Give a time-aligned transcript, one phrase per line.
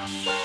[0.00, 0.39] Bye.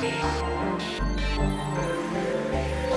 [0.00, 0.22] Thank
[2.82, 2.87] you.